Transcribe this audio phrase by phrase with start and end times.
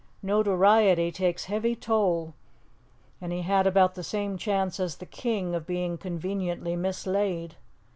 [0.23, 2.33] Notoriety takes heavy toll;
[3.21, 7.53] and he had about the same chance as the king of being conveniently mislaid.